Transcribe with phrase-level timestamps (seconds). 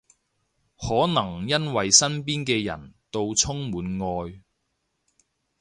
[0.79, 4.41] 可能因為身邊嘅人到充滿愛